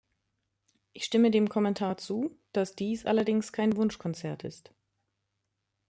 [0.93, 4.73] Ich stimme dem Kommentar zu, dass dies allerdings kein Wunschkonzert ist.